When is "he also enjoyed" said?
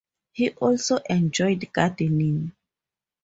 0.33-1.71